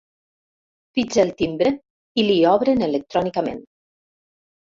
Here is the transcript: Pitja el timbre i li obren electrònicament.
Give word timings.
Pitja 0.99 1.19
el 1.25 1.33
timbre 1.41 1.73
i 2.21 2.25
li 2.29 2.39
obren 2.53 2.83
electrònicament. 2.87 3.61